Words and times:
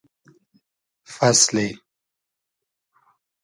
فئسلی 1.13 1.67